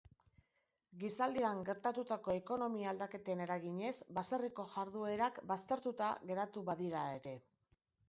Gizaldian 1.03 1.61
gertatutako 1.67 2.33
ekonomia-aldaketen 2.39 3.45
eraginez 3.47 3.93
baserriko 4.21 4.69
jarduerak 4.75 5.41
baztertuta 5.55 6.13
geratu 6.35 6.69
badira 6.75 7.09
ere. 7.25 7.41